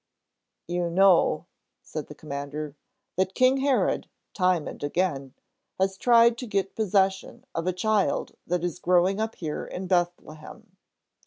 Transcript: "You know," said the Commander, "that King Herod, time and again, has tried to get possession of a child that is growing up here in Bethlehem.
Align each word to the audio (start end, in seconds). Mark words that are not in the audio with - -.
"You 0.67 0.89
know," 0.89 1.45
said 1.83 2.07
the 2.07 2.15
Commander, 2.15 2.75
"that 3.17 3.35
King 3.35 3.57
Herod, 3.57 4.09
time 4.33 4.67
and 4.67 4.83
again, 4.83 5.35
has 5.79 5.95
tried 5.95 6.39
to 6.39 6.47
get 6.47 6.73
possession 6.75 7.45
of 7.53 7.67
a 7.67 7.71
child 7.73 8.35
that 8.47 8.63
is 8.63 8.79
growing 8.79 9.19
up 9.21 9.35
here 9.35 9.63
in 9.63 9.85
Bethlehem. 9.85 10.75